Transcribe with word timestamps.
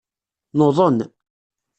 Nuḍen. 0.57 0.97